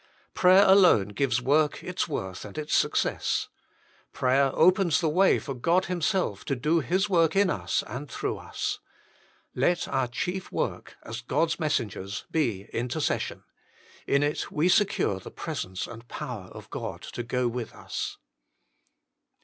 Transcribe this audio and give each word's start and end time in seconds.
Prayer 0.33 0.65
alone 0.65 1.09
gives 1.09 1.43
work 1.43 1.83
its 1.83 2.07
worth 2.07 2.43
and 2.43 2.57
its 2.57 2.73
success. 2.73 3.49
Prayer 4.13 4.49
opens 4.55 4.99
the 4.99 5.07
way 5.07 5.37
for 5.37 5.53
God 5.53 5.85
Himself 5.85 6.43
to 6.45 6.55
do 6.55 6.79
His 6.79 7.07
work 7.07 7.35
in 7.35 7.51
us 7.51 7.83
and 7.85 8.09
through 8.09 8.37
us. 8.39 8.79
Let 9.53 9.87
our 9.87 10.07
chief 10.07 10.51
work, 10.51 10.95
A 11.03 11.09
MODEL 11.09 11.09
OF 11.09 11.09
INTERCESSION 11.09 11.11
41 11.11 11.11
as 11.11 11.21
God 11.21 11.49
s 11.53 11.59
messengers, 11.59 12.25
be 12.31 12.63
intercession: 12.73 13.43
in 14.07 14.23
it 14.23 14.51
we 14.51 14.67
secure 14.69 15.19
the 15.19 15.29
presence 15.29 15.85
and 15.85 16.07
power 16.07 16.45
of 16.45 16.71
God 16.71 17.03
to 17.03 17.21
go 17.21 17.47
with 17.47 17.71
us. 17.75 18.17